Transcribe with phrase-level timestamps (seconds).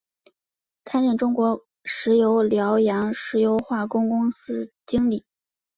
[0.83, 5.27] 担任中国石油辽阳石油化工公司经理。